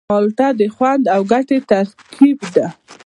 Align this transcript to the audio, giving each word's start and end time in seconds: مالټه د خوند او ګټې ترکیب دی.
مالټه 0.09 0.47
د 0.59 0.61
خوند 0.75 1.03
او 1.15 1.21
ګټې 1.31 1.57
ترکیب 1.69 2.39
دی. 2.53 2.67